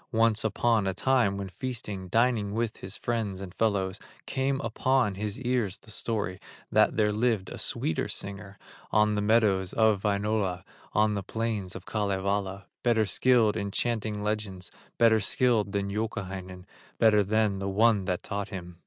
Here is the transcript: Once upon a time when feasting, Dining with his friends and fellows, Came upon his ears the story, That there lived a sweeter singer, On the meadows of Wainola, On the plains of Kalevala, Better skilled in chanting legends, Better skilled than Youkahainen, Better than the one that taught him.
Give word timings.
Once 0.13 0.43
upon 0.43 0.87
a 0.87 0.95
time 0.95 1.37
when 1.37 1.47
feasting, 1.47 2.07
Dining 2.07 2.55
with 2.55 2.77
his 2.77 2.97
friends 2.97 3.39
and 3.39 3.53
fellows, 3.53 3.99
Came 4.25 4.59
upon 4.61 5.13
his 5.13 5.39
ears 5.39 5.77
the 5.77 5.91
story, 5.91 6.39
That 6.71 6.97
there 6.97 7.11
lived 7.11 7.49
a 7.51 7.59
sweeter 7.59 8.07
singer, 8.07 8.57
On 8.91 9.13
the 9.13 9.21
meadows 9.21 9.73
of 9.73 10.01
Wainola, 10.01 10.63
On 10.93 11.13
the 11.13 11.21
plains 11.21 11.75
of 11.75 11.85
Kalevala, 11.85 12.65
Better 12.81 13.05
skilled 13.05 13.55
in 13.55 13.69
chanting 13.69 14.23
legends, 14.23 14.71
Better 14.97 15.19
skilled 15.19 15.71
than 15.71 15.91
Youkahainen, 15.91 16.65
Better 16.97 17.23
than 17.23 17.59
the 17.59 17.69
one 17.69 18.05
that 18.05 18.23
taught 18.23 18.49
him. 18.49 18.79